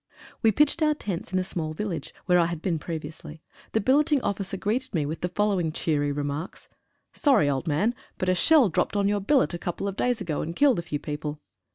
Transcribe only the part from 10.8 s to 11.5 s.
few people."